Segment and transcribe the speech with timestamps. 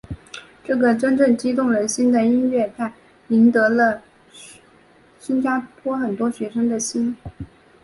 [0.63, 2.93] 这个真正激励人的音乐录影带
[3.27, 4.01] 赢得了
[5.19, 7.15] 新加坡很多学生的心。